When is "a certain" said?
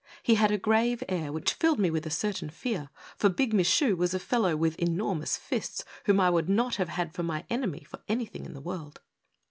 2.07-2.49